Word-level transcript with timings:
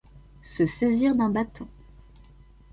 Se 0.41 0.65
saisir 0.65 1.13
d’un 1.15 1.29
bâton. 1.29 1.67